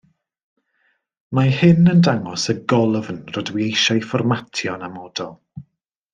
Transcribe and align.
Mae 1.39 1.51
hyn 1.57 1.91
yn 1.91 2.01
dangos 2.07 2.47
y 2.53 2.55
golofn 2.73 3.21
rydw 3.37 3.61
i 3.61 3.67
eisiau'i 3.69 4.03
fformatio'n 4.09 4.89
amodol. 4.91 5.33